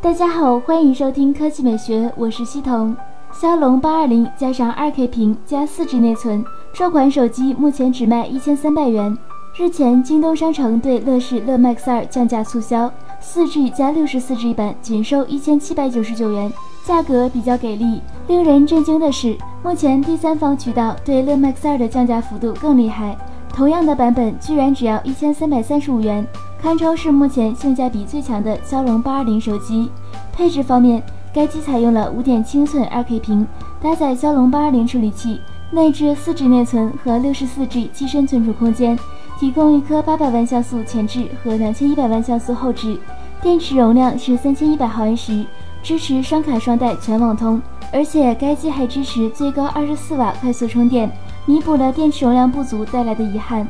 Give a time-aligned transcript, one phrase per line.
[0.00, 2.96] 大家好，欢迎收听科技美学，我是西彤。
[3.32, 9.16] 骁龙八二零加上二 K 屏加四 G 内存，这款手机目前只卖一千三百元。
[9.56, 16.52] 日前，京东商城对乐视乐 Max 二降价促销，四 G 加六十四 G 版仅售一千七百九十九元，
[16.84, 18.00] 价格比较给力。
[18.26, 23.16] 令人震惊的是，目前第三方渠道对乐 Max 二的降价幅度更厉害，
[23.52, 26.26] 同样的版本居然只要一千三百三十五元。
[26.60, 29.90] 堪称是目前性价比最强的骁龙八二零手机。
[30.32, 31.00] 配置方面，
[31.32, 33.46] 该机采用了五点七寸二 K 屏，
[33.80, 35.40] 搭载骁龙八二零处理器，
[35.70, 38.98] 内置四 G 内存和六十四 G 机身存储空间，
[39.38, 42.98] 提供一颗八百万像素前置和两千一百万像素后置。
[43.40, 45.44] 电池容量是三千一百毫安时，
[45.80, 47.62] 支持双卡双待全网通，
[47.92, 51.08] 而且该机还支持最高二十四瓦快速充电，
[51.46, 53.64] 弥补了电池容量不足带来的遗憾。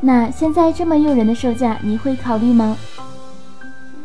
[0.00, 2.76] 那现在这么诱人的售价，你会考虑吗？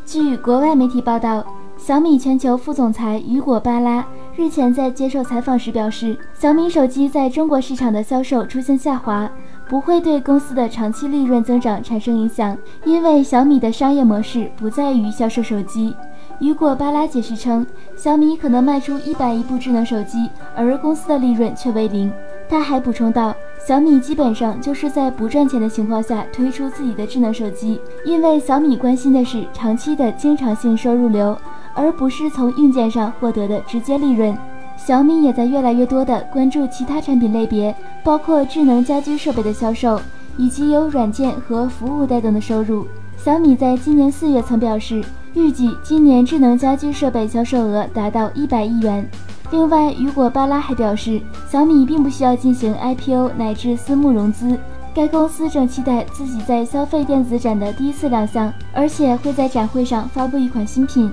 [0.06, 1.46] 据国外媒体报道，
[1.78, 9.30] 小米全球副总裁雨果·巴拉日前在接受采访时表示，小米手机在中国市场的销售出现下滑，
[9.70, 15.94] 不会对公司的长期利润增长产生影响，因为小米的商业模式不在于销售手机。
[16.40, 22.12] 雨果·巴拉解释称，小米可能卖出一百亿部智能手机，而公司的利润却为零。
[22.50, 23.34] 他还补充道，
[23.68, 31.38] 小米基本上就是在不赚钱的情况下推出自己的智能手机，因为小米关心的是长期的经常性收入流，
[31.76, 34.36] 而不是从硬件上获得的直接利润。
[34.76, 37.74] 小米也在越来越多的关注其他产品类别，
[38.04, 40.02] 包括智能家居设备的销售，
[40.38, 42.88] 以及由软件和服务带动的收入。
[43.16, 45.04] 小米在今年四月曾表示，
[45.36, 49.08] 预计今年智能家居设备销售额达到一百亿元。
[49.52, 54.58] 另外，雨果·巴拉还表示，小米并不需要进行 IPO 乃至私募融资。
[54.94, 61.12] 该公司正期待自己在消费电子展的第一次亮相，而且会在展会上发布一款新品。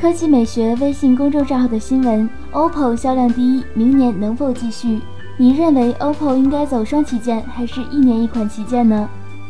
[0.00, 5.00] 科技美学微信公众账号的新闻：OPPO 销量第一，明年能否继续？
[5.36, 9.08] 你认为 OPPO 应该走双旗舰，还是一年一款旗舰呢？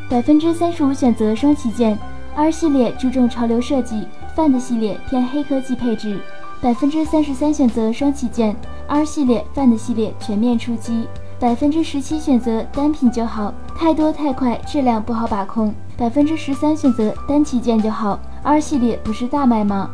[0.08, 1.98] 百分之三十五选择双旗舰
[2.34, 6.20] ，R 系列注重潮流设计，Find 系列偏黑科技配置。
[6.62, 8.54] 百分之三十三选择双旗舰
[8.86, 11.06] ，R 系列、Find 系列全面出击。
[11.38, 15.72] 百分之十七选择单品就好，太多太快，质量不好把控。
[15.96, 19.88] 百分之十三选择单旗舰就好，R 系列不是大卖吗？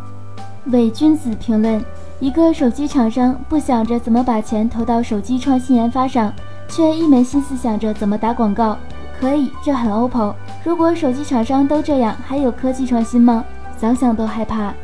[0.72, 1.81] 伪君子评论：
[2.19, 6.32] 一个手机厂商不想着怎么把钱投到手机创新研发上，
[6.69, 8.76] 却一门心思想着怎么打广告，
[9.21, 10.34] 可以，这很 OPPO。
[10.65, 13.44] 如果手机厂商都这样，还有科技创新吗？
[13.78, 14.75] 想想都害怕。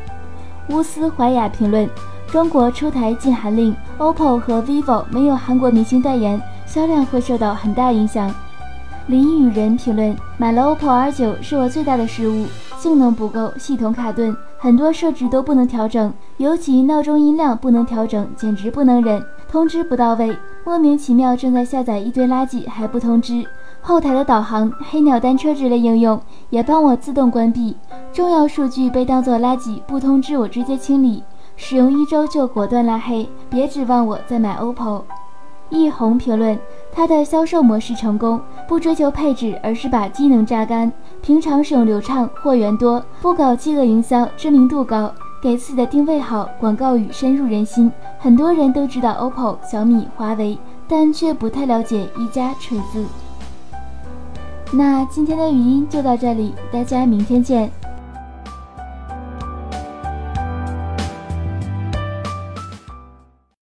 [0.69, 1.89] 乌斯怀雅评论：
[2.27, 8.33] 中国出台禁韩令，OPPO 和 vivo 没有韩国明星代言，销量会受到很大影响。
[9.07, 12.45] 林雨人评论：买了 OPPO R9 是我最大的失误，
[12.77, 19.21] 性能不够，系统卡顿，很多设置都不能调整，尤其闹钟音量不能调整，简直不能忍。
[19.51, 23.45] 通知不到位，莫名其妙正在下载一堆垃圾还不通知。
[23.81, 26.19] 后台的导航、黑鸟单车之类应用
[26.49, 27.75] 也帮我自动关闭。
[28.13, 31.23] 重要数据被当作垃圾，不通知我直接清理，
[31.55, 35.01] 使用一周就果断拉黑，别指望我再买 OPPO。
[35.69, 36.59] 易红评论：
[36.91, 40.91] 它的销售模式成功，不追求配置，而是把机能榨干，
[41.23, 50.55] 平常使用流畅，货源多，不搞饥饿营销，知名度高，给自己的定位好，广告语深入人心，很多人都知道 OPPO、小米、华为，
[50.87, 53.03] 但却不太了解一加锤子。
[54.71, 57.71] 那今天的语音就到这里，大家明天见。